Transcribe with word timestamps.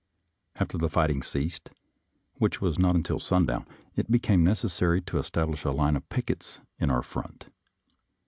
After 0.55 0.79
the 0.79 0.89
fighting 0.89 1.21
ceased, 1.21 1.69
which 2.39 2.59
was 2.59 2.79
not 2.79 2.95
until 2.95 3.19
sundown, 3.19 3.67
it 3.95 4.09
became 4.09 4.43
necessary 4.43 4.99
to 5.01 5.19
establish 5.19 5.63
a 5.63 5.69
line 5.69 5.95
of 5.95 6.09
pickets 6.09 6.59
in 6.79 6.89
our 6.89 7.03
front. 7.03 7.49